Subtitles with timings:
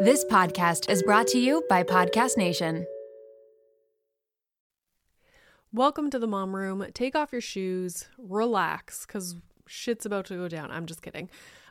[0.00, 2.86] This podcast is brought to you by Podcast Nation.
[5.72, 6.86] Welcome to the mom room.
[6.94, 10.70] Take off your shoes, relax, because shit's about to go down.
[10.70, 11.28] I'm just kidding.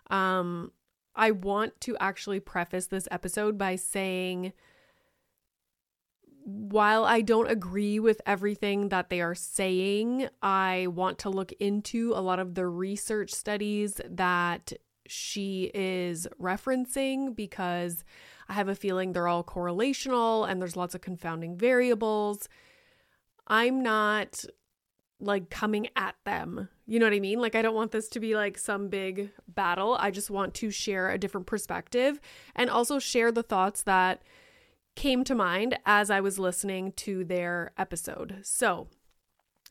[0.10, 0.72] Um,
[1.16, 4.54] I want to actually preface this episode by saying
[6.46, 12.12] while I don't agree with everything that they are saying, I want to look into
[12.16, 14.74] a lot of the research studies that
[15.08, 18.04] she is referencing because
[18.48, 22.48] I have a feeling they're all correlational and there's lots of confounding variables.
[23.48, 24.46] I'm not
[25.20, 26.70] like coming at them.
[26.86, 27.40] You know what I mean?
[27.40, 29.96] Like, I don't want this to be like some big battle.
[30.00, 32.20] I just want to share a different perspective
[32.56, 34.22] and also share the thoughts that
[34.96, 38.40] came to mind as I was listening to their episode.
[38.44, 38.88] So,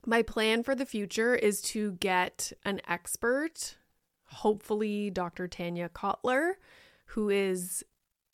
[0.04, 3.76] my plan for the future is to get an expert,
[4.32, 5.46] hopefully Dr.
[5.46, 6.54] Tanya Kotler,
[7.06, 7.84] who is,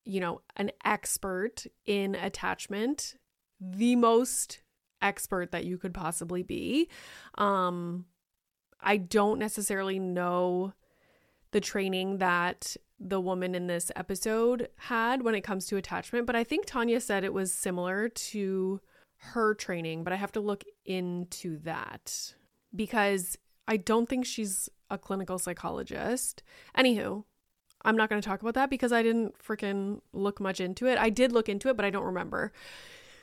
[0.05, 3.17] you know, an expert in attachment,
[3.61, 4.61] the most
[5.03, 6.89] expert that you could possibly be.
[7.37, 8.07] Um
[8.81, 10.73] I don't necessarily know
[11.51, 16.37] the training that the woman in this episode had when it comes to attachment, but
[16.37, 18.81] I think Tanya said it was similar to
[19.19, 22.35] her training, but I have to look into that
[22.75, 23.37] because
[23.69, 26.43] I don't think she's a clinical psychologist.
[26.77, 27.25] Anywho,
[27.83, 30.99] I'm not going to talk about that because I didn't freaking look much into it.
[30.99, 32.53] I did look into it, but I don't remember.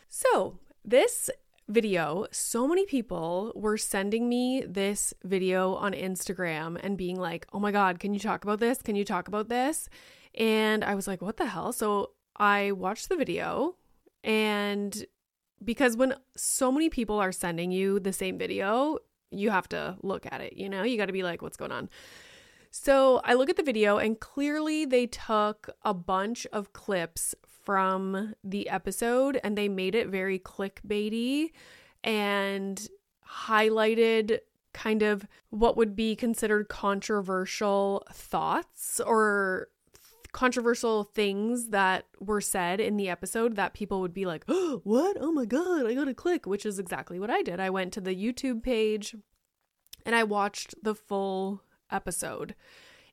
[0.08, 1.30] So, this
[1.68, 7.60] video, so many people were sending me this video on Instagram and being like, oh
[7.60, 8.82] my God, can you talk about this?
[8.82, 9.90] Can you talk about this?
[10.36, 11.74] And I was like, what the hell?
[11.74, 13.76] So I watched the video
[14.24, 15.06] and
[15.64, 19.00] because when so many people are sending you the same video,
[19.32, 20.84] you have to look at it, you know?
[20.84, 21.90] You got to be like, what's going on?
[22.72, 27.34] So I look at the video, and clearly they took a bunch of clips
[27.66, 31.52] from the episode and they made it very clickbaity
[32.04, 32.88] and
[33.28, 34.40] highlighted
[34.74, 39.70] kind of what would be considered controversial thoughts or
[40.36, 45.16] controversial things that were said in the episode that people would be like, oh, what?
[45.18, 47.62] Oh my God, I gotta click, which is exactly what I did.
[47.62, 49.16] I went to the YouTube page
[50.06, 52.54] and I watched the full episode.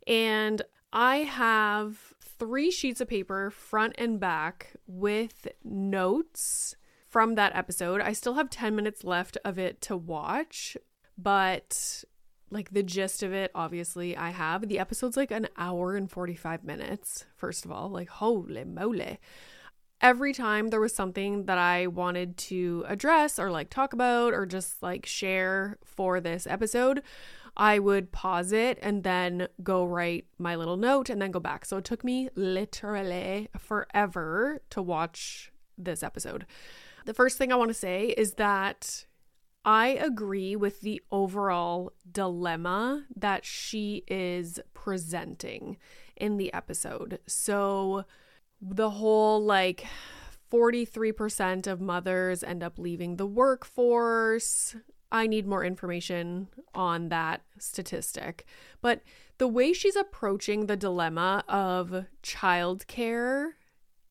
[0.05, 0.63] And
[0.93, 6.75] I have three sheets of paper, front and back, with notes
[7.07, 8.01] from that episode.
[8.01, 10.77] I still have 10 minutes left of it to watch,
[11.17, 12.03] but
[12.53, 14.69] like the gist of it, obviously, I have.
[14.69, 17.89] The episode's like an hour and 45 minutes, first of all.
[17.89, 19.19] Like, holy moly.
[20.01, 24.47] Every time there was something that I wanted to address or like talk about or
[24.47, 27.03] just like share for this episode,
[27.57, 31.65] I would pause it and then go write my little note and then go back.
[31.65, 36.47] So it took me literally forever to watch this episode.
[37.07, 39.07] The first thing I want to say is that
[39.65, 45.77] I agree with the overall dilemma that she is presenting
[46.17, 47.21] in the episode.
[47.27, 48.05] So
[48.61, 49.87] the whole like
[50.51, 54.77] 43% of mothers end up leaving the workforce.
[55.11, 58.47] I need more information on that statistic.
[58.81, 59.03] But
[59.39, 63.53] the way she's approaching the dilemma of childcare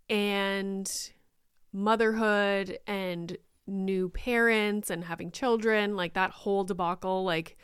[0.09, 1.11] and
[1.73, 3.37] motherhood and
[3.67, 7.57] new parents and having children, like that whole debacle, like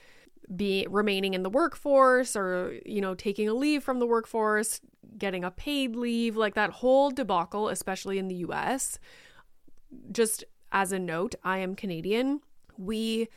[0.56, 4.80] be remaining in the workforce or you know taking a leave from the workforce
[5.18, 8.98] getting a paid leave like that whole debacle especially in the US
[10.10, 12.40] just as a note I am Canadian
[12.78, 13.30] we,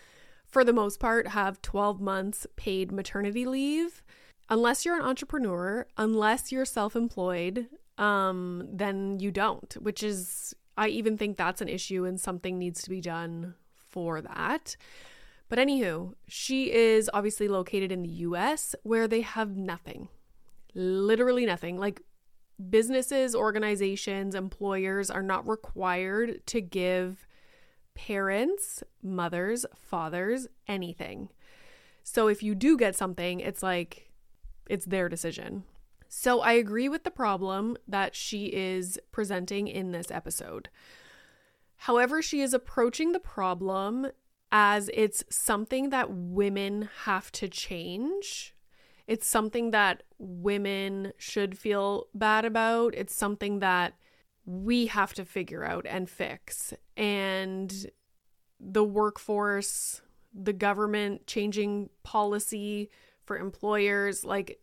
[0.46, 4.02] for the most part, have 12 months paid maternity leave.
[4.48, 10.88] Unless you're an entrepreneur, unless you're self employed, um, then you don't, which is, I
[10.88, 13.54] even think that's an issue and something needs to be done
[13.90, 14.78] for that.
[15.50, 20.08] But anywho, she is obviously located in the US where they have nothing.
[20.74, 21.76] Literally nothing.
[21.76, 22.00] Like
[22.70, 27.26] businesses, organizations, employers are not required to give
[27.94, 31.28] parents, mothers, fathers, anything.
[32.04, 34.10] So if you do get something, it's like
[34.66, 35.64] it's their decision.
[36.12, 40.68] So I agree with the problem that she is presenting in this episode.
[41.76, 44.08] However, she is approaching the problem
[44.50, 48.56] as it's something that women have to change.
[49.06, 52.96] It's something that women should feel bad about.
[52.96, 53.94] It's something that
[54.44, 56.74] we have to figure out and fix.
[56.96, 57.72] And
[58.58, 60.02] the workforce,
[60.34, 62.90] the government changing policy
[63.24, 64.58] for employers, like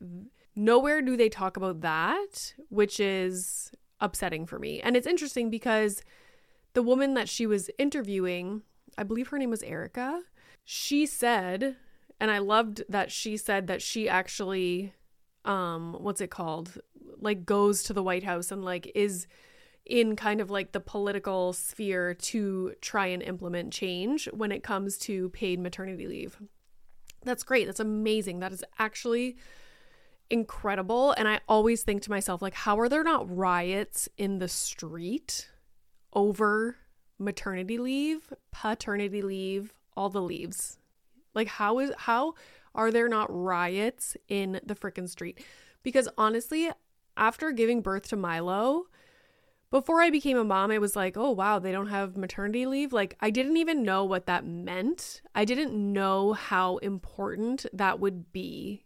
[0.58, 4.82] nowhere do they talk about that, which is upsetting for me.
[4.82, 6.04] And it's interesting because
[6.74, 8.64] the woman that she was interviewing,
[8.98, 10.22] I believe her name was Erica,
[10.66, 11.78] she said,
[12.20, 14.94] and I loved that she said that she actually
[15.46, 16.80] um what's it called?
[17.22, 19.28] like goes to the White House and like is
[19.86, 24.98] in kind of like the political sphere to try and implement change when it comes
[24.98, 26.38] to paid maternity leave.
[27.24, 27.66] That's great.
[27.66, 28.40] That's amazing.
[28.40, 29.38] That is actually
[30.30, 31.12] incredible.
[31.12, 35.50] And I always think to myself, like, how are there not riots in the street
[36.14, 36.78] over
[37.20, 40.80] maternity leave, paternity leave, all the leaves?
[41.34, 42.34] Like, how is, how
[42.76, 45.44] are there not riots in the freaking street?
[45.84, 46.70] Because honestly,
[47.16, 48.86] after giving birth to Milo,
[49.70, 52.94] before I became a mom, it was like, oh, wow, they don't have maternity leave.
[52.94, 55.22] Like, I didn't even know what that meant.
[55.36, 58.86] I didn't know how important that would be.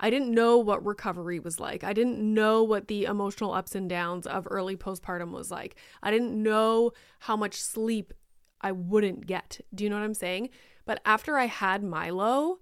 [0.00, 1.84] I didn't know what recovery was like.
[1.84, 5.76] I didn't know what the emotional ups and downs of early postpartum was like.
[6.02, 8.12] I didn't know how much sleep
[8.60, 9.60] I wouldn't get.
[9.74, 10.50] Do you know what I'm saying?
[10.84, 12.58] But after I had Milo,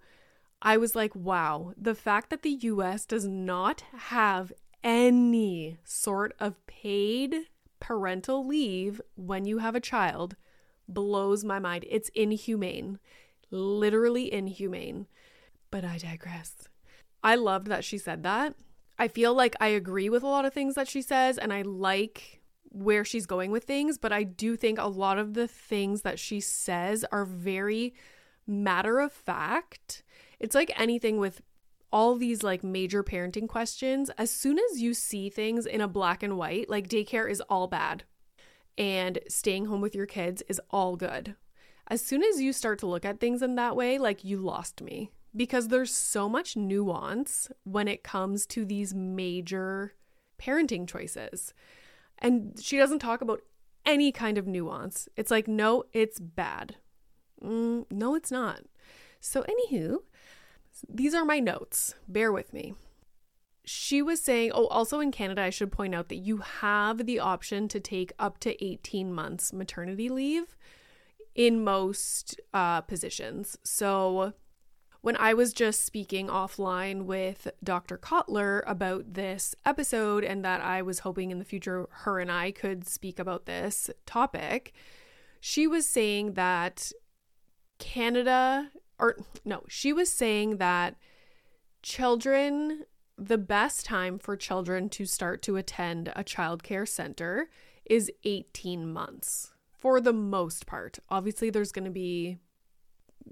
[0.61, 4.53] I was like, wow, the fact that the US does not have
[4.85, 7.35] any sort of paid
[7.81, 10.37] parental leave when you have a child
[10.89, 11.85] blows my mind.
[11.89, 12.99] It's inhumane,
[13.51, 15.07] literally inhumane.
[15.71, 16.69] But I digress.
[17.23, 18.55] I loved that she said that.
[18.99, 21.63] I feel like I agree with a lot of things that she says, and I
[21.63, 22.41] like
[22.71, 26.19] where she's going with things, but I do think a lot of the things that
[26.19, 27.95] she says are very
[28.47, 30.03] matter of fact.
[30.41, 31.43] It's like anything with
[31.93, 36.23] all these like major parenting questions, as soon as you see things in a black
[36.23, 38.05] and white, like daycare is all bad
[38.79, 41.37] and staying home with your kids is all good.
[41.89, 44.81] As soon as you start to look at things in that way, like you lost
[44.81, 49.95] me because there's so much nuance when it comes to these major
[50.41, 51.55] parenting choices.
[52.19, 53.41] And she doesn't talk about
[53.85, 55.09] any kind of nuance.
[55.17, 56.77] It's like, no, it's bad.
[57.43, 58.61] Mm, no, it's not.
[59.21, 59.99] So, anywho,
[60.89, 61.95] these are my notes.
[62.09, 62.75] Bear with me.
[63.65, 67.21] She was saying, oh, also in Canada, I should point out that you have the
[67.21, 70.57] option to take up to 18 months maternity leave
[71.35, 73.57] in most uh, positions.
[73.63, 74.33] So,
[75.03, 77.99] when I was just speaking offline with Dr.
[77.99, 82.53] Kotler about this episode and that I was hoping in the future her and I
[82.53, 84.73] could speak about this topic,
[85.41, 86.93] she was saying that
[87.79, 88.71] Canada
[89.03, 90.95] or no, she was saying that
[91.83, 92.85] children,
[93.19, 97.49] the best time for children to start to attend a childcare center
[97.85, 101.01] is 18 months for the most part.
[101.09, 102.39] Obviously, there's going to be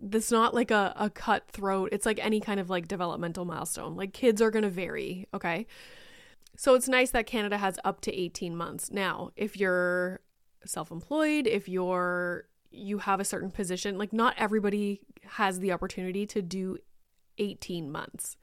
[0.00, 1.90] that's not like a, a cutthroat.
[1.92, 3.96] It's like any kind of like developmental milestone.
[3.96, 5.26] Like kids are going to vary.
[5.32, 5.66] Okay.
[6.56, 8.90] So it's nice that Canada has up to 18 months.
[8.90, 10.20] Now, if you're
[10.64, 13.98] self employed, if you're you have a certain position.
[13.98, 16.78] Like, not everybody has the opportunity to do
[17.38, 18.36] 18 months.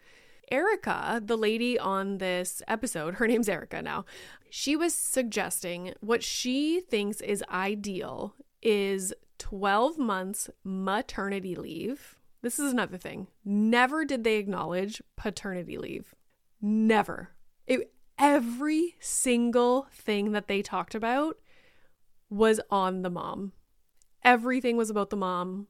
[0.51, 4.05] Erica, the lady on this episode, her name's Erica now,
[4.49, 12.15] she was suggesting what she thinks is ideal is 12 months maternity leave.
[12.41, 13.27] This is another thing.
[13.43, 16.15] Never did they acknowledge paternity leave.
[16.61, 17.31] Never.
[17.65, 21.37] It, every single thing that they talked about
[22.29, 23.53] was on the mom.
[24.23, 25.67] Everything was about the mom.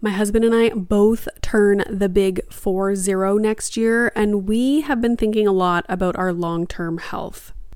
[0.00, 5.00] My husband and I both turn the big 4 0 next year, and we have
[5.00, 7.52] been thinking a lot about our long term health.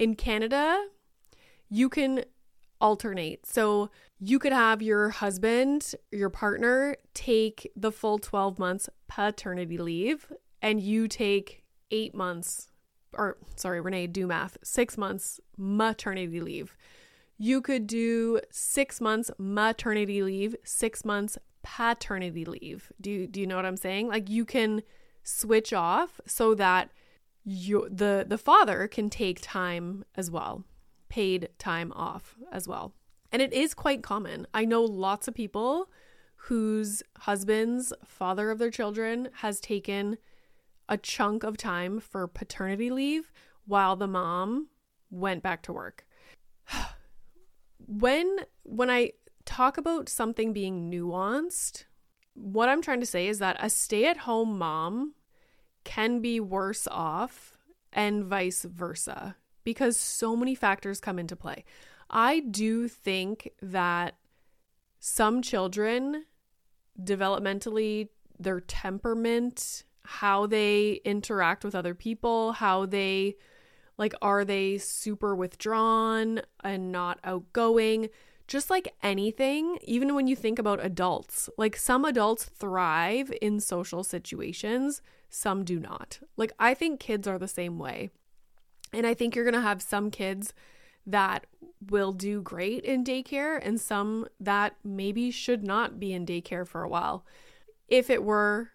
[0.00, 0.82] In Canada,
[1.68, 2.24] you can
[2.80, 3.44] alternate.
[3.44, 10.32] So you could have your husband, your partner, take the full 12 months paternity leave,
[10.62, 12.70] and you take eight months,
[13.12, 16.74] or sorry, Renee, do math, six months maternity leave.
[17.36, 22.90] You could do six months maternity leave, six months paternity leave.
[23.02, 24.08] Do you, do you know what I'm saying?
[24.08, 24.82] Like you can
[25.22, 26.90] switch off so that
[27.44, 30.64] the the father can take time as well
[31.10, 32.94] paid time off as well.
[33.30, 34.46] And it is quite common.
[34.54, 35.90] I know lots of people
[36.36, 40.16] whose husbands father of their children has taken
[40.88, 43.30] a chunk of time for paternity leave
[43.66, 44.68] while the mom
[45.10, 46.06] went back to work.
[47.86, 49.10] When when i
[49.44, 51.86] talk about something being nuanced
[52.34, 55.14] what i'm trying to say is that a stay-at-home mom
[55.84, 57.54] can be worse off
[57.92, 61.64] and vice versa because so many factors come into play.
[62.08, 64.16] I do think that
[64.98, 66.24] some children
[67.02, 68.08] developmentally
[68.38, 73.36] their temperament, how they interact with other people, how they
[73.96, 78.08] like are they super withdrawn and not outgoing?
[78.48, 84.02] Just like anything, even when you think about adults, like some adults thrive in social
[84.02, 86.18] situations some do not.
[86.36, 88.10] Like, I think kids are the same way.
[88.92, 90.52] And I think you're going to have some kids
[91.06, 91.46] that
[91.88, 96.82] will do great in daycare and some that maybe should not be in daycare for
[96.82, 97.24] a while.
[97.88, 98.70] If it were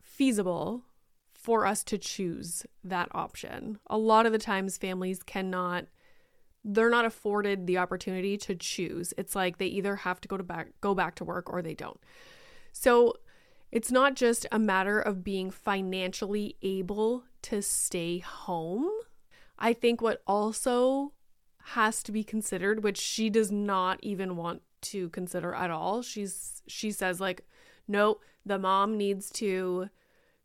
[0.00, 0.84] feasible
[1.32, 5.86] for us to choose that option, a lot of the times families cannot
[6.64, 9.12] they're not afforded the opportunity to choose.
[9.18, 11.74] It's like they either have to go to back go back to work or they
[11.74, 12.00] don't.
[12.72, 13.14] So
[13.74, 18.88] it's not just a matter of being financially able to stay home.
[19.58, 21.12] I think what also
[21.72, 26.02] has to be considered, which she does not even want to consider at all.
[26.02, 27.44] She's she says like,
[27.88, 29.88] no, the mom needs to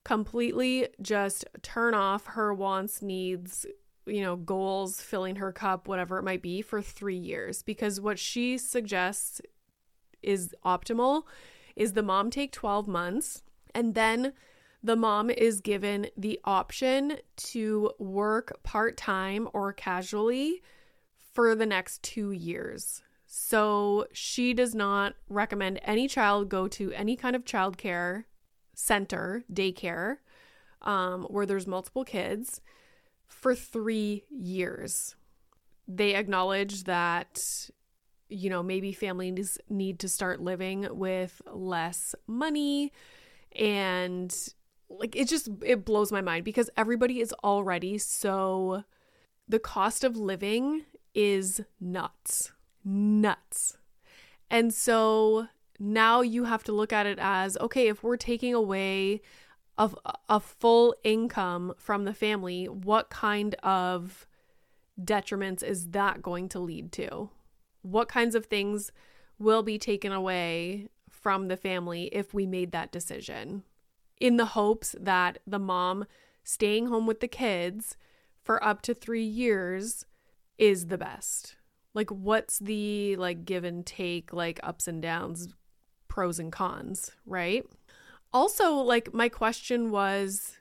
[0.03, 3.63] completely just turn off her wants, needs,
[4.07, 7.61] you know, goals, filling her cup, whatever it might be, for three years.
[7.61, 9.39] Because what she suggests
[10.23, 11.25] is optimal
[11.79, 13.41] is the mom take 12 months
[13.73, 14.33] and then
[14.83, 20.61] the mom is given the option to work part time or casually
[21.33, 23.01] for the next two years.
[23.25, 28.25] So she does not recommend any child go to any kind of childcare
[28.73, 30.17] center, daycare,
[30.81, 32.61] um, where there's multiple kids
[33.27, 35.15] for three years.
[35.87, 37.69] They acknowledge that
[38.29, 42.93] you know, maybe families need to start living with less money
[43.55, 44.35] and
[44.89, 48.83] like it just it blows my mind because everybody is already so
[49.47, 52.51] the cost of living is nuts.
[52.85, 53.77] Nuts.
[54.51, 55.47] And so
[55.79, 59.21] now you have to look at it as okay, if we're taking away
[59.77, 64.27] of a full income from the family, what kind of
[65.01, 67.29] detriments is that going to lead to?
[67.81, 68.91] What kinds of things
[69.37, 73.63] will be taken away from the family if we made that decision.
[74.19, 76.05] In the hopes that the mom
[76.43, 77.97] staying home with the kids
[78.41, 80.05] for up to 3 years
[80.57, 81.55] is the best.
[81.93, 85.47] Like what's the like give and take like ups and downs
[86.07, 87.65] pros and cons right?
[88.33, 90.57] Also like my question was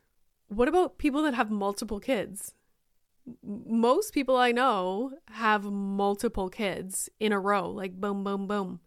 [0.49, 2.55] what about people that have multiple kids?
[3.43, 8.81] Most people I know have multiple kids in a row, like boom, boom, boom.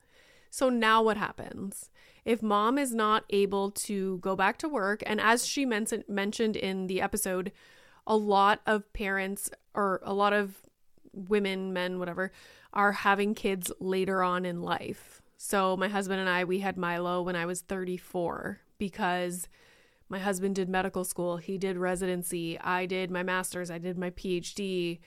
[0.49, 1.89] So now what happens?
[2.25, 6.55] If mom is not able to go back to work, and as she men- mentioned
[6.55, 7.51] in the episode,
[8.05, 10.61] a lot of parents or a lot of
[11.13, 12.31] women, men, whatever,
[12.73, 15.21] are having kids later on in life.
[15.37, 19.47] So my husband and I, we had Milo when I was 34 because
[20.11, 24.09] my husband did medical school, he did residency, I did my master's, I did my
[24.09, 24.99] PhD.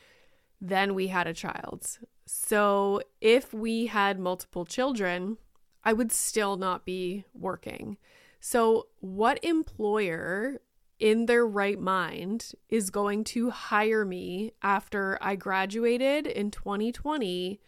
[0.62, 1.98] Then we had a child.
[2.24, 5.36] So if we had multiple children,
[5.84, 7.98] I would still not be working.
[8.40, 10.60] So, what employer
[10.98, 17.60] in their right mind is going to hire me after I graduated in 2020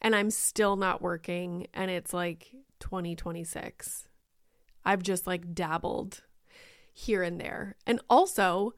[0.00, 4.06] and I'm still not working and it's like 2026?
[4.84, 6.22] I've just like dabbled
[6.92, 7.76] here and there.
[7.86, 8.74] And also,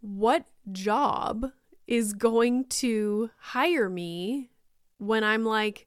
[0.00, 1.52] what job
[1.86, 4.50] is going to hire me
[4.98, 5.86] when I'm like,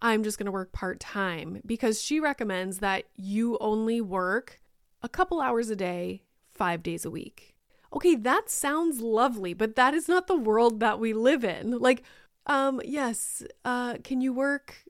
[0.00, 1.60] I'm just going to work part time?
[1.64, 4.60] Because she recommends that you only work
[5.02, 7.54] a couple hours a day, five days a week.
[7.92, 11.78] Okay, that sounds lovely, but that is not the world that we live in.
[11.78, 12.02] Like,
[12.46, 14.83] um, yes, uh, can you work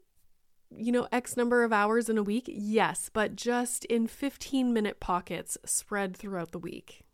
[0.76, 2.44] you know, X number of hours in a week?
[2.46, 7.04] Yes, but just in 15 minute pockets spread throughout the week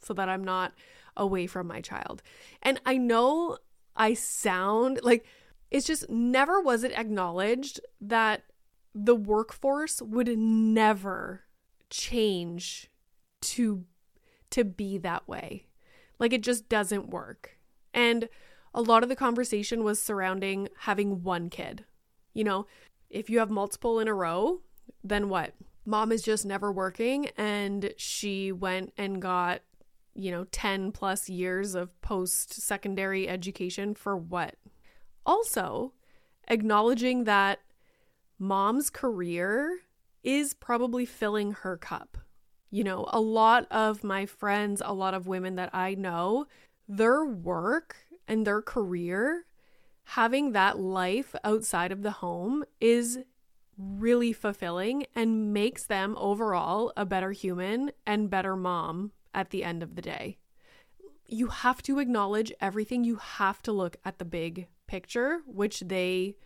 [0.00, 0.72] so that I'm not
[1.16, 2.22] away from my child.
[2.62, 3.58] And I know
[3.96, 5.26] I sound like
[5.70, 8.44] it's just never was it acknowledged that
[8.94, 11.42] the workforce would never
[11.90, 12.90] change
[13.40, 13.84] to
[14.50, 15.66] to be that way.
[16.18, 17.58] Like it just doesn't work.
[17.92, 18.28] And
[18.74, 21.84] a lot of the conversation was surrounding having one kid.
[22.32, 22.66] You know,
[23.16, 24.60] if you have multiple in a row,
[25.02, 25.54] then what?
[25.86, 29.62] Mom is just never working and she went and got,
[30.14, 34.56] you know, 10 plus years of post secondary education for what?
[35.24, 35.92] Also,
[36.48, 37.60] acknowledging that
[38.38, 39.78] mom's career
[40.22, 42.18] is probably filling her cup.
[42.70, 46.46] You know, a lot of my friends, a lot of women that I know,
[46.86, 47.96] their work
[48.28, 49.45] and their career
[50.10, 53.18] having that life outside of the home is
[53.76, 59.82] really fulfilling and makes them overall a better human and better mom at the end
[59.82, 60.38] of the day.
[61.26, 66.36] You have to acknowledge everything, you have to look at the big picture, which they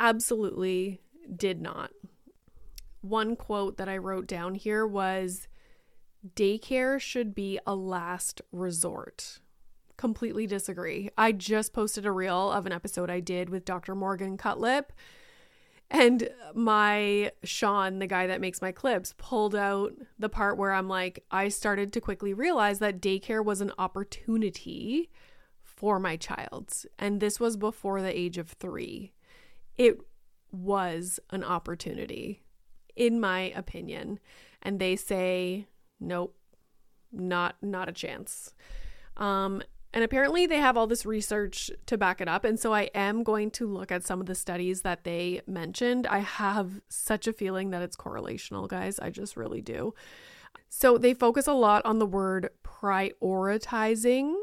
[0.00, 1.00] absolutely
[1.34, 1.92] did not.
[3.00, 5.46] One quote that I wrote down here was
[6.34, 9.38] daycare should be a last resort
[9.98, 11.10] completely disagree.
[11.18, 13.94] I just posted a reel of an episode I did with Dr.
[13.94, 14.92] Morgan Cutlip.
[15.90, 20.88] And my Sean, the guy that makes my clips, pulled out the part where I'm
[20.88, 25.10] like, I started to quickly realize that daycare was an opportunity
[25.62, 26.74] for my child.
[26.98, 29.12] And this was before the age of three.
[29.76, 29.98] It
[30.52, 32.42] was an opportunity,
[32.94, 34.18] in my opinion.
[34.62, 35.68] And they say,
[36.00, 36.36] nope,
[37.10, 38.54] not not a chance.
[39.16, 42.44] Um, and apparently, they have all this research to back it up.
[42.44, 46.06] And so, I am going to look at some of the studies that they mentioned.
[46.06, 48.98] I have such a feeling that it's correlational, guys.
[48.98, 49.94] I just really do.
[50.68, 54.34] So, they focus a lot on the word prioritizing,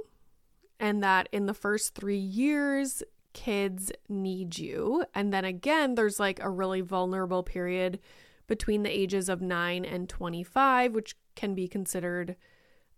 [0.79, 3.03] and that in the first three years,
[3.33, 5.05] kids need you.
[5.13, 7.99] And then again, there's like a really vulnerable period
[8.47, 12.35] between the ages of 9 and 25, which can be considered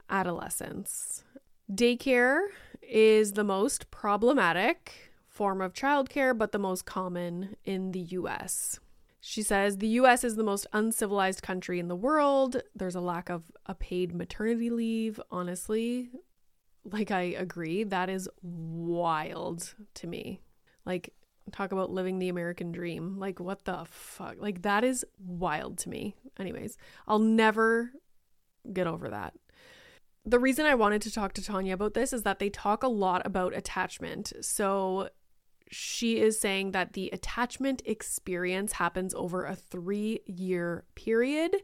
[0.10, 1.23] adolescence.
[1.71, 2.47] Daycare
[2.82, 8.80] is the most problematic form of childcare, but the most common in the US.
[9.19, 12.62] She says the US is the most uncivilized country in the world.
[12.73, 16.10] There's a lack of a paid maternity leave, honestly.
[16.86, 17.84] Like, I agree.
[17.84, 20.39] That is wild to me.
[20.86, 21.13] Like,
[21.51, 23.19] talk about living the American dream.
[23.19, 24.36] Like, what the fuck?
[24.39, 26.15] Like, that is wild to me.
[26.39, 26.77] Anyways,
[27.10, 27.91] I'll never
[28.71, 29.34] get over that
[30.27, 32.89] the reason I wanted to talk to Tanya about this is that they talk a
[32.89, 34.33] lot about attachment.
[34.41, 35.07] So
[35.71, 41.55] she is saying that the attachment experience happens over a three year period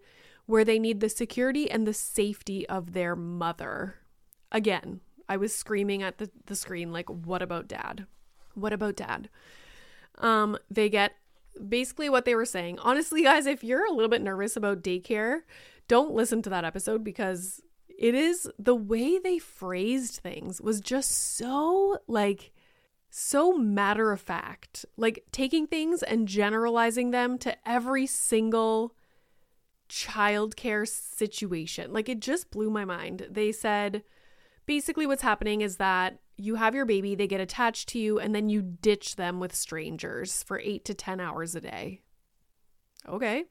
[0.46, 3.96] where they need the security and the safety of their mother.
[4.50, 8.06] Again, I was screaming at the, the screen, like, what about dad?
[8.54, 9.30] What about dad?
[10.20, 11.16] Um, they get
[11.68, 12.80] basically what they were saying.
[12.80, 15.42] Honestly, guys, if you're a little bit nervous about daycare,
[15.90, 17.62] don't listen to that episode because
[17.98, 22.52] it is the way they phrased things was just so like
[23.16, 28.96] so matter of fact, like taking things and generalizing them to every single
[29.88, 31.94] childcare situation.
[31.94, 33.28] Like it just blew my mind.
[33.30, 34.04] They said
[34.66, 38.34] basically what's happening is that you have your baby, they get attached to you, and
[38.34, 42.02] then you ditch them with strangers for eight to 10 hours a day.
[43.08, 43.46] Okay.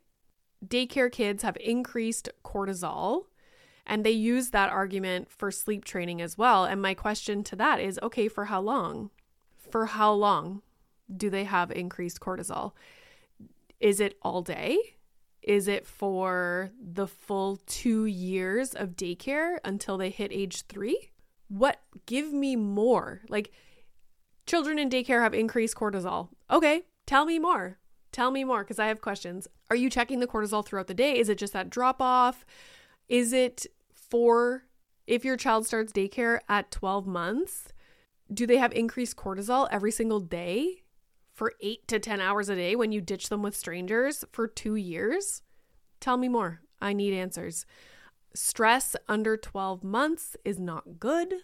[0.66, 3.26] Daycare kids have increased cortisol,
[3.86, 6.64] and they use that argument for sleep training as well.
[6.64, 9.10] And my question to that is okay, for how long?
[9.70, 10.62] For how long
[11.14, 12.72] do they have increased cortisol?
[13.80, 14.78] Is it all day?
[15.42, 21.10] Is it for the full two years of daycare until they hit age three?
[21.48, 23.22] What, give me more.
[23.28, 23.52] Like,
[24.46, 26.28] children in daycare have increased cortisol.
[26.50, 27.78] Okay, tell me more.
[28.12, 29.48] Tell me more because I have questions.
[29.68, 31.18] Are you checking the cortisol throughout the day?
[31.18, 32.44] Is it just that drop off?
[33.12, 34.64] Is it for
[35.06, 37.72] if your child starts daycare at 12 months?
[38.32, 40.82] Do they have increased cortisol every single day?
[41.32, 44.76] for eight to 10 hours a day when you ditch them with strangers for two
[44.76, 45.42] years?
[46.00, 46.60] Tell me more.
[46.80, 47.64] I need answers.
[48.34, 51.34] Stress under 12 months is not good.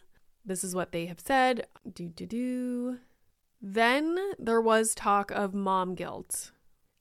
[0.45, 1.67] This is what they have said.
[1.93, 2.99] Do, do, do.
[3.61, 6.53] Then there was talk of mom guilt.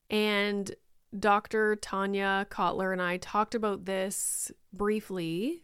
[0.10, 0.75] And
[1.17, 1.76] Dr.
[1.76, 5.63] Tanya Kotler and I talked about this briefly.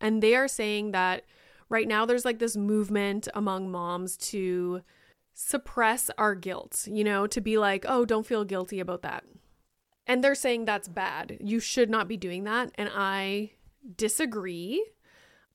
[0.00, 1.24] And they are saying that
[1.68, 4.82] right now there's like this movement among moms to
[5.34, 9.24] suppress our guilt, you know, to be like, oh, don't feel guilty about that.
[10.06, 11.36] And they're saying that's bad.
[11.40, 12.70] You should not be doing that.
[12.76, 13.52] And I
[13.96, 14.84] disagree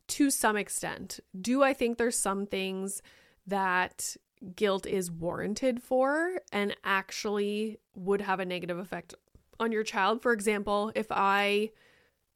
[0.09, 1.19] to some extent.
[1.39, 3.01] Do I think there's some things
[3.47, 4.17] that
[4.55, 9.13] guilt is warranted for and actually would have a negative effect
[9.59, 10.21] on your child?
[10.21, 11.71] For example, if I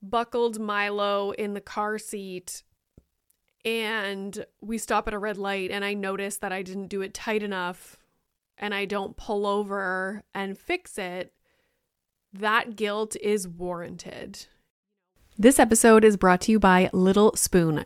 [0.02, 2.64] buckled Milo in the car seat
[3.64, 7.14] and we stop at a red light and I notice that I didn't do it
[7.14, 7.98] tight enough
[8.58, 11.34] and I don't pull over and fix it,
[12.32, 14.46] that guilt is warranted.
[15.38, 17.86] This episode is brought to you by Little Spoon.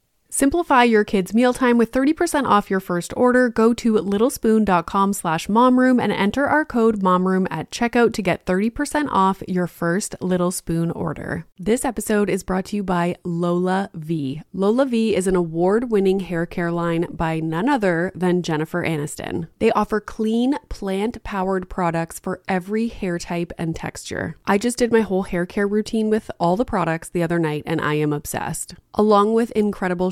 [0.33, 3.49] Simplify your kids' mealtime with 30% off your first order.
[3.49, 9.09] Go to littlespoon.com slash momroom and enter our code momroom at checkout to get 30%
[9.09, 11.45] off your first Little Spoon order.
[11.59, 14.41] This episode is brought to you by LolaVie.
[14.53, 19.49] Lola V is an award-winning hair care line by none other than Jennifer Aniston.
[19.59, 24.37] They offer clean, plant-powered products for every hair type and texture.
[24.45, 27.63] I just did my whole hair care routine with all the products the other night
[27.65, 28.75] and I am obsessed.
[28.93, 30.11] Along with incredible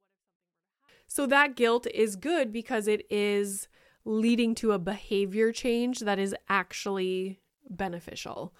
[1.13, 3.67] So that guilt is good because it is
[4.05, 8.55] leading to a behavior change that is actually beneficial.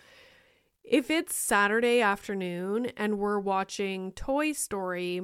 [0.83, 5.21] If it's Saturday afternoon and we're watching Toy Story,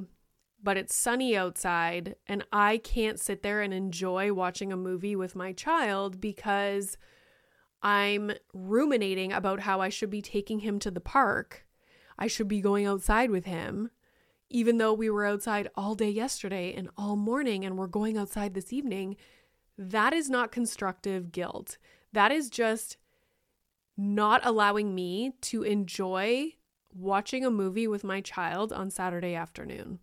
[0.63, 5.35] but it's sunny outside and I can't sit there and enjoy watching a movie with
[5.35, 6.97] my child because
[7.83, 11.65] I'm ruminating about how I should be taking him to the park,
[12.17, 13.91] I should be going outside with him,
[14.49, 18.53] even though we were outside all day yesterday and all morning and we're going outside
[18.53, 19.15] this evening.
[19.77, 21.77] That is not constructive guilt.
[22.13, 22.97] That is just
[23.97, 26.53] not allowing me to enjoy
[26.93, 29.99] watching a movie with my child on Saturday afternoon.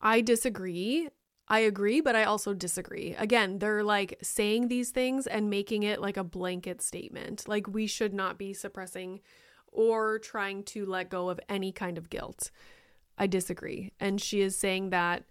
[0.00, 1.08] I disagree.
[1.48, 3.14] I agree, but I also disagree.
[3.18, 7.48] Again, they're like saying these things and making it like a blanket statement.
[7.48, 9.20] Like we should not be suppressing
[9.72, 12.50] or trying to let go of any kind of guilt.
[13.18, 13.92] I disagree.
[14.00, 15.24] And she is saying that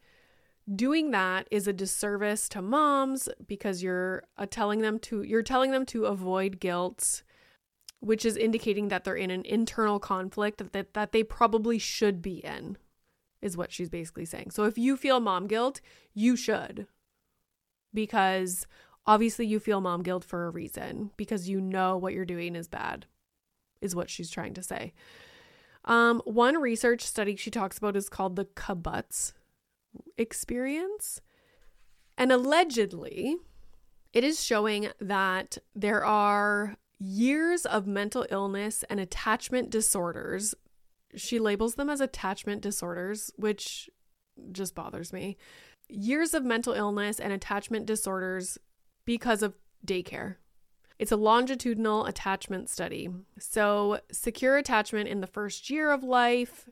[0.76, 5.71] doing that is a disservice to moms because you're uh, telling them to you're telling
[5.71, 7.23] them to avoid guilt
[8.00, 12.38] which is indicating that they're in an internal conflict that, that they probably should be
[12.38, 12.78] in,
[13.41, 14.52] is what she's basically saying.
[14.52, 15.82] So if you feel mom guilt,
[16.13, 16.88] you should.
[17.93, 18.67] Because
[19.06, 22.67] obviously you feel mom guilt for a reason, because you know what you're doing is
[22.67, 23.08] bad,
[23.82, 24.93] is what she's trying to say.
[25.88, 29.32] Um, one research study she talks about is called the Kibbutz
[30.17, 31.21] experience.
[32.17, 33.38] And allegedly,
[34.13, 40.54] it is showing that there are years of mental illness and attachment disorders.
[41.15, 43.89] She labels them as attachment disorders, which
[44.52, 45.38] just bothers me.
[45.88, 48.58] Years of mental illness and attachment disorders
[49.06, 50.36] because of daycare.
[50.99, 53.10] It's a longitudinal attachment study.
[53.39, 56.67] So, secure attachment in the first year of life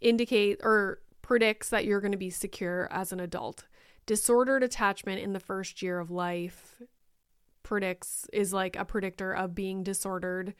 [0.00, 3.66] indicate or predicts that you're going to be secure as an adult.
[4.06, 6.80] Disordered attachment in the first year of life
[7.62, 10.54] predicts is like a predictor of being disordered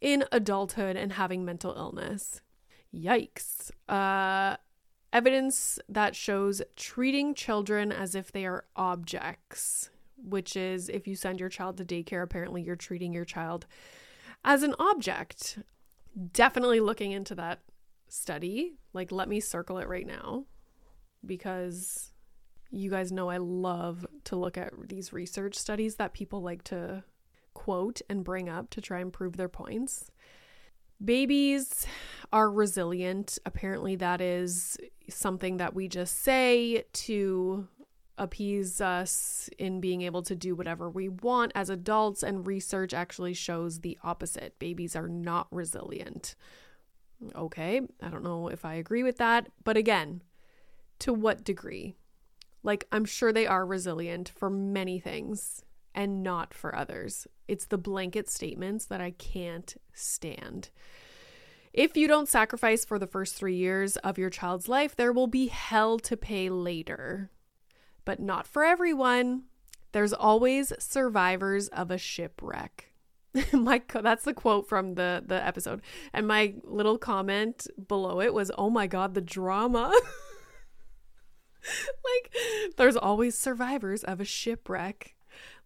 [0.00, 2.40] in adulthood and having mental illness.
[2.94, 3.70] Yikes.
[3.88, 4.56] Uh
[5.12, 9.90] evidence that shows treating children as if they are objects,
[10.22, 13.66] which is if you send your child to daycare, apparently you're treating your child
[14.44, 15.58] as an object.
[16.32, 17.60] Definitely looking into that
[18.08, 18.74] study.
[18.92, 20.44] Like, let me circle it right now
[21.24, 22.12] because
[22.70, 27.04] you guys know I love to look at these research studies that people like to
[27.54, 30.10] quote and bring up to try and prove their points.
[31.04, 31.86] Babies
[32.32, 33.38] are resilient.
[33.44, 37.68] Apparently, that is something that we just say to
[38.22, 43.34] appease us in being able to do whatever we want as adults, and research actually
[43.34, 44.58] shows the opposite.
[44.58, 46.36] Babies are not resilient.
[47.34, 50.22] Okay, I don't know if I agree with that, but again,
[51.00, 51.96] to what degree?
[52.62, 57.26] Like, I'm sure they are resilient for many things and not for others.
[57.48, 60.70] It's the blanket statements that I can't stand.
[61.72, 65.26] If you don't sacrifice for the first three years of your child's life, there will
[65.26, 67.30] be hell to pay later.
[68.04, 69.44] But not for everyone.
[69.92, 72.92] There's always survivors of a shipwreck.
[73.52, 75.80] my that's the quote from the the episode.
[76.12, 79.92] And my little comment below it was, "Oh my god, the drama."
[81.62, 82.34] like
[82.76, 85.14] there's always survivors of a shipwreck.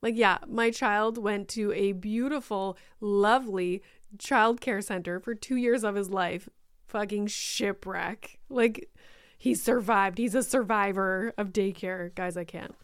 [0.03, 3.83] Like yeah, my child went to a beautiful, lovely
[4.19, 6.49] child care center for 2 years of his life.
[6.87, 8.39] Fucking shipwreck.
[8.49, 8.91] Like
[9.37, 10.19] he survived.
[10.19, 12.15] He's a survivor of daycare.
[12.15, 12.75] Guys, I can't.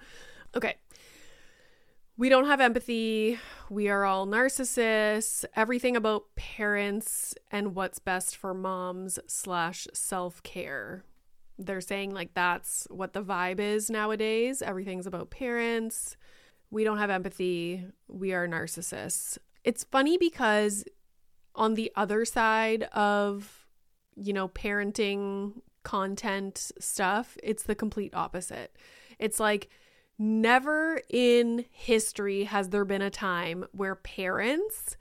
[0.57, 0.77] Okay.
[2.17, 3.39] We don't have empathy.
[3.71, 5.45] We are all narcissists.
[5.57, 11.05] Everything about parents and what's best for moms slash self care
[11.59, 14.63] they're saying like that's what the vibe is nowadays.
[14.63, 16.17] Everything's about parents.
[16.71, 17.87] We don't have empathy.
[18.09, 19.39] We are narcissists.
[19.65, 20.85] It's funny because
[21.55, 23.67] on the other side of,
[24.17, 28.77] you know, parenting content stuff, it's the complete opposite.
[29.19, 29.69] It's like
[30.19, 34.97] never in history has there been a time where parents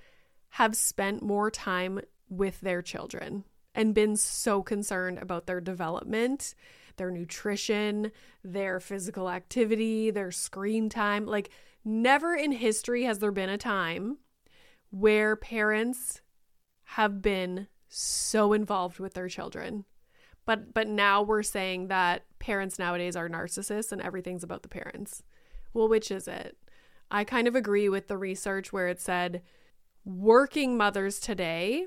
[0.49, 6.55] have spent more time with their children and been so concerned about their development,
[6.97, 8.11] their nutrition,
[8.43, 11.25] their physical activity, their screen time.
[11.25, 11.49] Like,
[11.85, 14.17] never in history has there been a time
[14.89, 16.21] where parents
[16.83, 19.85] have been so involved with their children.
[20.45, 25.23] But but now we're saying that parents nowadays are narcissists and everything's about the parents.
[25.73, 26.57] Well, which is it?
[27.09, 29.41] I kind of agree with the research where it said
[30.05, 31.85] working mothers today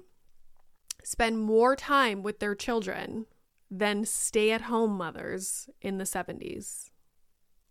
[1.02, 3.26] spend more time with their children
[3.70, 6.90] than stay at home mothers in the 70s.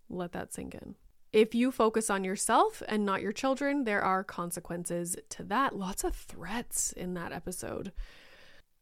[0.09, 0.95] Let that sink in.
[1.31, 5.75] If you focus on yourself and not your children, there are consequences to that.
[5.75, 7.91] Lots of threats in that episode.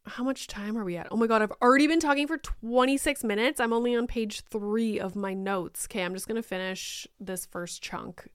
[0.05, 1.07] How much time are we at?
[1.11, 3.59] Oh my God, I've already been talking for 26 minutes.
[3.59, 5.85] I'm only on page three of my notes.
[5.85, 8.27] Okay, I'm just going to finish this first chunk.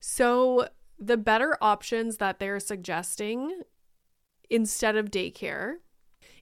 [0.00, 3.62] So, the better options that they're suggesting
[4.48, 5.76] instead of daycare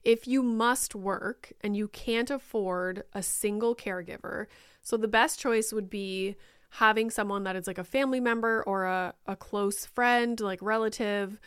[0.03, 4.47] if you must work and you can't afford a single caregiver,
[4.81, 6.35] so the best choice would be
[6.71, 11.39] having someone that is like a family member or a, a close friend, like relative,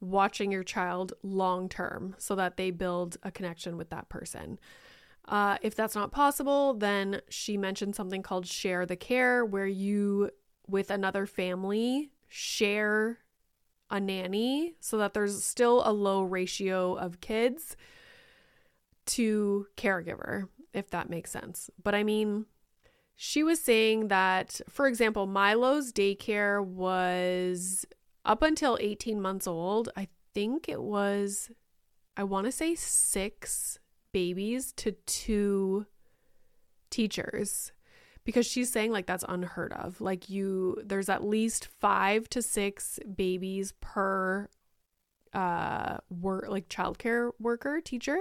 [0.00, 4.58] watching your child long term so that they build a connection with that person.
[5.26, 10.30] Uh, if that's not possible, then she mentioned something called share the care, where you,
[10.66, 13.18] with another family, share
[13.90, 17.76] a nanny so that there's still a low ratio of kids
[19.06, 21.70] to caregiver, if that makes sense.
[21.82, 22.46] But I mean,
[23.16, 27.84] she was saying that, for example, Milo's daycare was
[28.28, 29.88] up until 18 months old.
[29.96, 31.50] I think it was,
[32.16, 33.78] I want to say six
[34.12, 35.86] babies to two
[36.90, 37.72] teachers
[38.24, 40.00] because she's saying like that's unheard of.
[40.00, 44.48] Like you there's at least 5 to 6 babies per
[45.34, 48.18] uh work like childcare worker, teacher.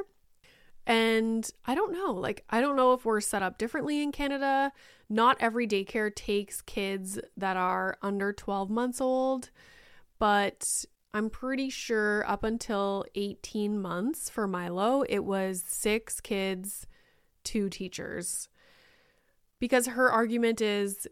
[0.85, 4.71] And I don't know, like I don't know if we're set up differently in Canada.
[5.09, 9.49] Not every daycare takes kids that are under 12 months old,
[10.19, 16.87] but I'm pretty sure up until 18 months for Milo, it was 6 kids,
[17.43, 18.49] 2 teachers
[19.59, 21.07] because her argument is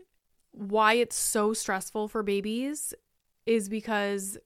[0.52, 2.94] why it's so stressful for babies
[3.46, 4.38] is because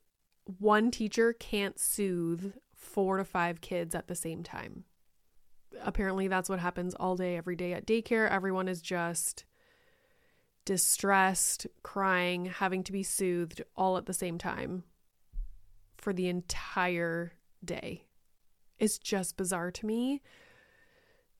[0.57, 4.85] one teacher can't soothe four to five kids at the same time.
[5.81, 8.29] Apparently, that's what happens all day, every day at daycare.
[8.29, 9.45] Everyone is just
[10.65, 14.83] distressed, crying, having to be soothed all at the same time
[15.97, 18.05] for the entire day.
[18.77, 20.21] It's just bizarre to me.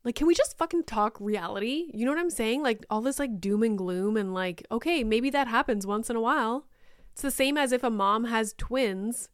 [0.03, 1.91] Like, can we just fucking talk reality?
[1.93, 2.63] You know what I'm saying?
[2.63, 6.15] Like, all this like doom and gloom, and like, okay, maybe that happens once in
[6.15, 6.67] a while.
[7.12, 9.29] It's the same as if a mom has twins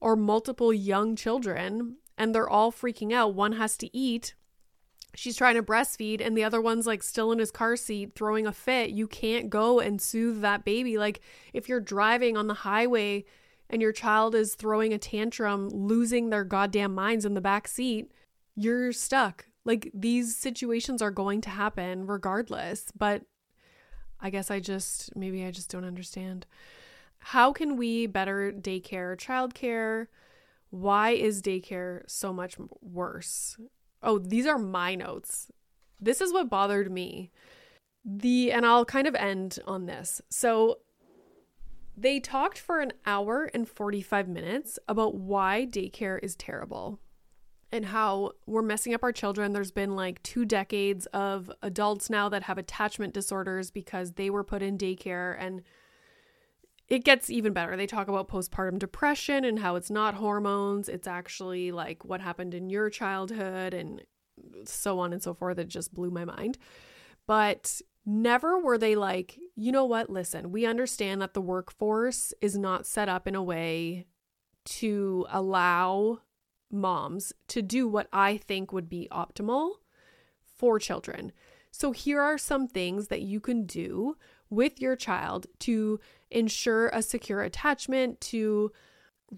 [0.00, 3.34] or multiple young children and they're all freaking out.
[3.34, 4.34] One has to eat.
[5.16, 8.46] She's trying to breastfeed, and the other one's like still in his car seat throwing
[8.46, 8.90] a fit.
[8.90, 10.98] You can't go and soothe that baby.
[10.98, 11.20] Like,
[11.52, 13.24] if you're driving on the highway
[13.70, 18.12] and your child is throwing a tantrum, losing their goddamn minds in the back seat,
[18.56, 19.46] you're stuck.
[19.64, 23.22] Like these situations are going to happen regardless, but
[24.20, 26.46] I guess I just maybe I just don't understand.
[27.18, 30.08] How can we better daycare, childcare?
[30.70, 33.56] Why is daycare so much worse?
[34.04, 35.50] Oh, these are my notes.
[36.00, 37.30] This is what bothered me.
[38.04, 40.20] The and I'll kind of end on this.
[40.30, 40.78] So
[41.96, 47.00] they talked for an hour and 45 minutes about why daycare is terrible
[47.72, 49.52] and how we're messing up our children.
[49.52, 54.44] There's been like two decades of adults now that have attachment disorders because they were
[54.44, 55.62] put in daycare and
[56.88, 57.76] it gets even better.
[57.76, 62.54] They talk about postpartum depression and how it's not hormones, it's actually like what happened
[62.54, 64.02] in your childhood and
[64.64, 65.58] so on and so forth.
[65.58, 66.58] It just blew my mind.
[67.26, 72.56] But never were they like, you know what, listen, we understand that the workforce is
[72.58, 74.06] not set up in a way
[74.64, 76.20] to allow
[76.70, 79.72] moms to do what I think would be optimal
[80.56, 81.32] for children.
[81.70, 84.16] So, here are some things that you can do
[84.54, 88.72] with your child to ensure a secure attachment, to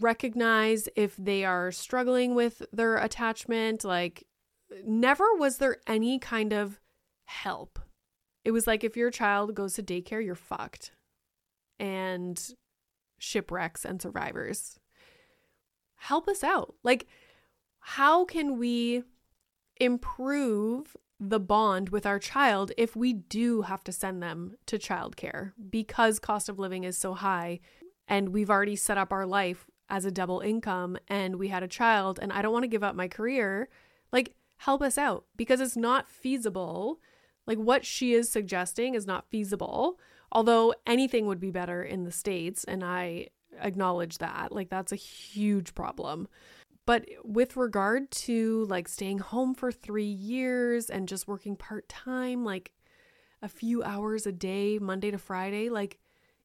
[0.00, 3.85] recognize if they are struggling with their attachment.
[3.85, 4.24] Like,
[4.85, 6.81] never was there any kind of
[7.26, 7.79] help.
[8.44, 10.92] It was like if your child goes to daycare, you're fucked.
[11.79, 12.40] And
[13.18, 14.79] shipwrecks and survivors.
[15.96, 16.74] Help us out.
[16.83, 17.07] Like,
[17.81, 19.02] how can we
[19.79, 25.52] improve the bond with our child if we do have to send them to childcare
[25.70, 27.59] because cost of living is so high
[28.07, 31.68] and we've already set up our life as a double income and we had a
[31.68, 33.68] child and I don't want to give up my career,
[34.12, 37.00] like help us out because it's not feasible.
[37.46, 39.98] Like what she is suggesting is not feasible.
[40.33, 43.29] Although anything would be better in the States, and I
[43.61, 44.50] acknowledge that.
[44.50, 46.29] Like that's a huge problem.
[46.87, 52.44] But with regard to like staying home for three years and just working part time,
[52.44, 52.72] like
[53.42, 55.98] a few hours a day, Monday to Friday, like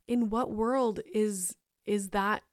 [0.08, 1.56] in what world is
[1.86, 2.44] is that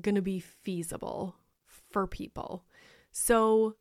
[0.00, 1.36] gonna be feasible
[1.66, 2.64] for people?
[3.12, 3.76] So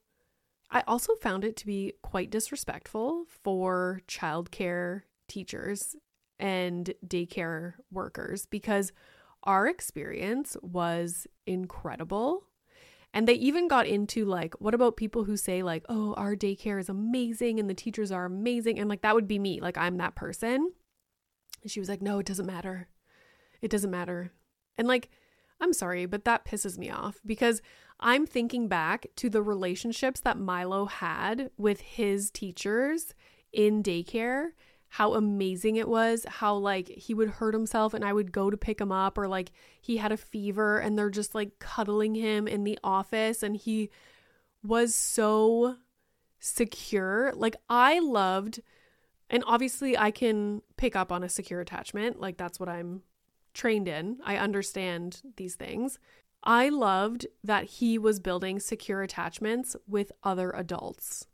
[0.69, 5.95] I also found it to be quite disrespectful for childcare teachers
[6.39, 8.91] and daycare workers because
[9.43, 12.43] our experience was incredible
[13.13, 16.79] and they even got into like, what about people who say, like, oh, our daycare
[16.79, 18.79] is amazing and the teachers are amazing?
[18.79, 19.59] And like, that would be me.
[19.59, 20.71] Like, I'm that person.
[21.61, 22.87] And she was like, no, it doesn't matter.
[23.61, 24.31] It doesn't matter.
[24.77, 25.09] And like,
[25.59, 27.61] I'm sorry, but that pisses me off because
[27.99, 33.13] I'm thinking back to the relationships that Milo had with his teachers
[33.51, 34.51] in daycare,
[34.89, 38.57] how amazing it was, how like he would hurt himself and I would go to
[38.57, 42.47] pick him up, or like he had a fever and they're just like cuddling him
[42.47, 43.89] in the office and he
[44.63, 45.75] was so
[46.39, 47.31] secure.
[47.35, 48.61] Like I loved,
[49.29, 53.03] and obviously I can pick up on a secure attachment, like that's what I'm
[53.53, 54.17] trained in.
[54.25, 55.99] I understand these things.
[56.43, 61.27] I loved that he was building secure attachments with other adults.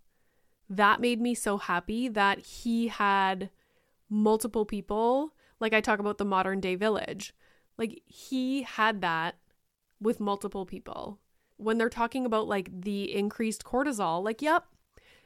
[0.69, 3.49] That made me so happy that he had
[4.09, 5.33] multiple people.
[5.59, 7.33] Like I talk about the modern day village.
[7.77, 9.35] Like he had that
[9.99, 11.19] with multiple people.
[11.57, 14.65] When they're talking about like the increased cortisol, like, yep,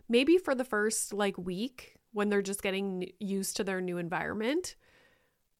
[0.07, 4.75] maybe for the first like week when they're just getting used to their new environment.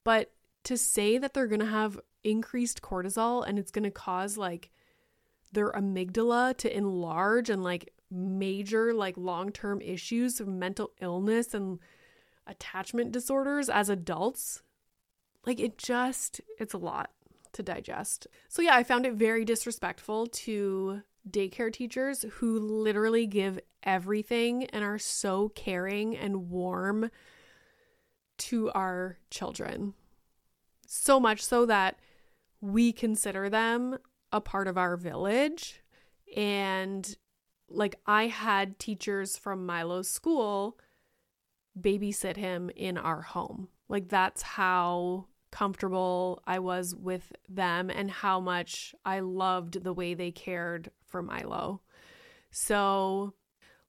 [0.04, 0.32] But
[0.64, 4.72] to say that they're going to have increased cortisol and it's going to cause like
[5.52, 11.80] their amygdala to enlarge and like major like long-term issues of mental illness and
[12.48, 14.64] attachment disorders as adults
[15.46, 17.12] like it just it's a lot
[17.54, 18.28] to digest.
[18.48, 24.84] So yeah, I found it very disrespectful to daycare teachers who literally give everything and
[24.84, 27.10] are so caring and warm
[28.38, 29.94] to our children.
[30.88, 32.00] So much so that
[32.62, 33.98] we consider them
[34.32, 35.82] a part of our village.
[36.36, 37.16] And
[37.72, 40.78] like, I had teachers from Milo's school
[41.80, 43.70] babysit him in our home.
[43.88, 50.14] Like, that's how comfortable I was with them and how much I loved the way
[50.14, 51.82] they cared for Milo.
[52.52, 53.34] So,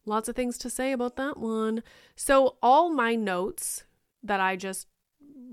[0.07, 1.83] lots of things to say about that one.
[2.17, 3.85] So, all my notes
[4.23, 4.87] that I just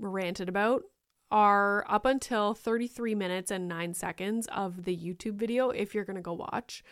[0.00, 0.82] ranted about
[1.30, 6.16] are up until 33 minutes and 9 seconds of the YouTube video if you're going
[6.16, 6.82] to go watch.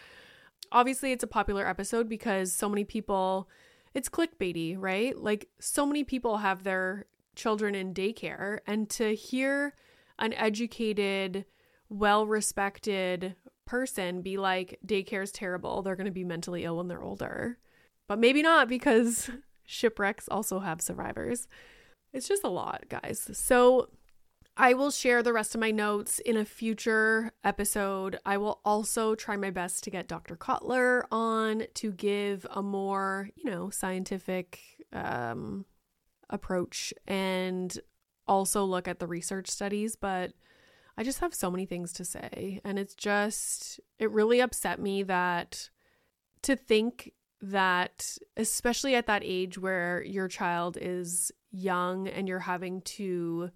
[0.73, 3.49] Obviously, it's a popular episode because so many people,
[3.95, 5.17] it's clickbaity, right?
[5.17, 9.75] Like, so many people have their children in daycare, and to hear
[10.19, 11.45] an educated,
[11.89, 13.37] well respected
[13.67, 17.59] person be like, daycare is terrible, they're going to be mentally ill when they're older.
[18.09, 19.31] But maybe not because
[19.67, 21.49] shipwrecks also have survivors.
[22.12, 23.31] It's just a lot, guys.
[23.35, 23.91] So,
[24.59, 28.19] I will share the rest of my notes in a future episode.
[28.25, 30.35] I will also try my best to get Dr.
[30.35, 34.61] Kotler on to give a more, you know, scientific
[34.95, 35.67] um,
[36.31, 37.79] approach and
[38.27, 39.95] also look at the research studies.
[39.95, 40.33] But
[40.97, 42.63] I just have so many things to say.
[42.65, 45.69] And it's just, it really upset me that
[46.43, 52.81] to think that, especially at that age where your child is young and you're having
[52.83, 53.51] to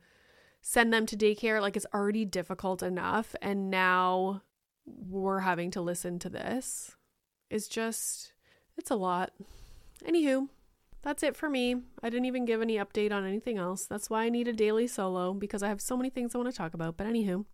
[0.62, 1.60] send them to daycare.
[1.60, 3.34] Like it's already difficult enough.
[3.40, 4.42] And now
[4.86, 6.96] we're having to listen to this.
[7.48, 8.32] It's just,
[8.76, 9.32] it's a lot.
[10.06, 10.48] Anywho,
[11.02, 11.76] that's it for me.
[12.02, 13.86] I didn't even give any update on anything else.
[13.86, 16.50] That's why I need a daily solo because I have so many things I want
[16.50, 16.96] to talk about.
[16.96, 17.44] But anywho,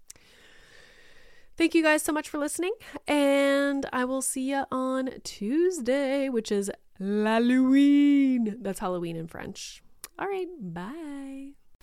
[1.56, 2.72] thank you guys so much for listening.
[3.06, 8.58] And I will see you on Tuesday, which is Halloween.
[8.60, 9.82] That's Halloween in French.
[10.18, 11.65] All right, bye.